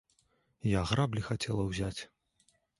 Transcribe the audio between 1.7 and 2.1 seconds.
ўзяць!